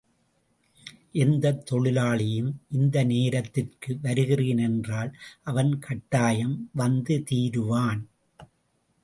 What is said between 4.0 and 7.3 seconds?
வருகிறேன் என்றால் அவன் கட்டாயம் வந்து